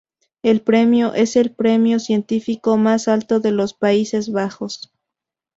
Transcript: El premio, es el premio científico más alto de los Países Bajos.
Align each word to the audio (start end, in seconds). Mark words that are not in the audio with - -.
El 0.41 0.61
premio, 0.63 1.13
es 1.13 1.35
el 1.35 1.53
premio 1.53 1.99
científico 1.99 2.75
más 2.75 3.07
alto 3.07 3.39
de 3.39 3.51
los 3.51 3.75
Países 3.75 4.31
Bajos. 4.31 4.91